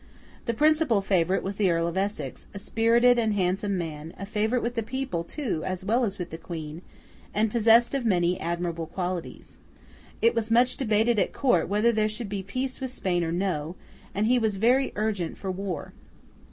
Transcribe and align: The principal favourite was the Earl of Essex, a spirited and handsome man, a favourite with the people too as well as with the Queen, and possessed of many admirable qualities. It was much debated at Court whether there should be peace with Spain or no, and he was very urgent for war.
The 0.45 0.55
principal 0.55 1.03
favourite 1.03 1.43
was 1.43 1.57
the 1.57 1.69
Earl 1.69 1.85
of 1.85 1.95
Essex, 1.95 2.47
a 2.55 2.57
spirited 2.57 3.19
and 3.19 3.35
handsome 3.35 3.77
man, 3.77 4.15
a 4.17 4.25
favourite 4.25 4.63
with 4.63 4.73
the 4.73 4.81
people 4.81 5.23
too 5.23 5.63
as 5.63 5.85
well 5.85 6.03
as 6.03 6.17
with 6.17 6.31
the 6.31 6.39
Queen, 6.39 6.81
and 7.35 7.51
possessed 7.51 7.93
of 7.93 8.03
many 8.03 8.39
admirable 8.39 8.87
qualities. 8.87 9.59
It 10.19 10.33
was 10.33 10.49
much 10.49 10.75
debated 10.75 11.19
at 11.19 11.33
Court 11.33 11.67
whether 11.69 11.91
there 11.91 12.09
should 12.09 12.29
be 12.29 12.41
peace 12.41 12.81
with 12.81 12.91
Spain 12.91 13.23
or 13.23 13.31
no, 13.31 13.75
and 14.15 14.25
he 14.25 14.39
was 14.39 14.55
very 14.55 14.91
urgent 14.95 15.37
for 15.37 15.51
war. 15.51 15.93